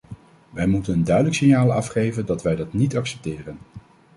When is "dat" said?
2.25-2.41, 2.55-2.73